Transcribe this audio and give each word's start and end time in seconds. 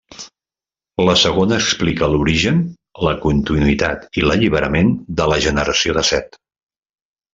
La 1.09 1.13
segona 1.23 1.59
explica 1.63 2.09
l'origen, 2.13 2.63
la 3.09 3.13
continuïtat 3.27 4.19
i 4.23 4.25
l'alliberament 4.27 4.93
de 5.21 5.29
la 5.33 5.39
generació 5.49 5.99
de 5.99 6.05
Set. 6.15 6.41